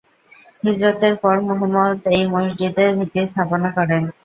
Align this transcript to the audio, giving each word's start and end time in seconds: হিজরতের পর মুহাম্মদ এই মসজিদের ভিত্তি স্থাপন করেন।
হিজরতের 0.63 1.13
পর 1.23 1.35
মুহাম্মদ 1.47 1.99
এই 2.15 2.23
মসজিদের 2.33 2.89
ভিত্তি 2.97 3.21
স্থাপন 3.29 3.61
করেন। 3.77 4.03